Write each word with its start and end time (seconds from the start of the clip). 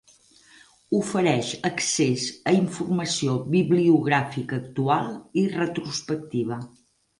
Ofereix 0.99 1.51
accés 1.69 2.23
a 2.53 2.55
informació 2.61 3.37
bibliogràfica 3.57 4.61
actual 4.65 5.15
i 5.45 5.47
retrospectiva. 5.55 6.61